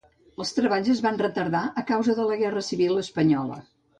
[0.43, 3.63] Els treballs es van retardar a causa de la Guerra Civil Espanyola.